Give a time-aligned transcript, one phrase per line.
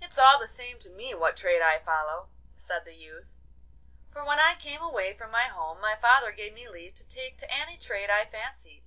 [0.00, 3.26] 'It's all the same to me what trade I follow,' said the youth,
[4.12, 7.50] 'for when I came away from home my father gave me leave to take to
[7.52, 8.84] any trade I fancied.